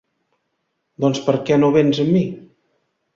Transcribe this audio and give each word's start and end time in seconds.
Doncs 1.05 1.21
per 1.27 1.35
què 1.49 1.57
no 1.59 1.69
véns 1.75 1.99
amb 2.05 2.15
mi? 2.17 2.23